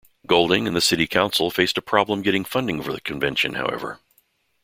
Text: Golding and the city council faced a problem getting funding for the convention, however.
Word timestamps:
Golding 0.25 0.65
and 0.65 0.75
the 0.75 0.81
city 0.81 1.05
council 1.05 1.51
faced 1.51 1.77
a 1.77 1.81
problem 1.83 2.23
getting 2.23 2.43
funding 2.43 2.81
for 2.81 2.91
the 2.91 2.99
convention, 3.01 3.53
however. 3.53 3.99